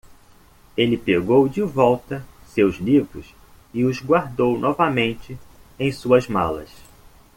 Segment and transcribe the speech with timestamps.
[0.75, 3.35] Ele pegou de volta seus livros
[3.71, 5.37] e os guardou novamente
[5.79, 6.71] em suas malas.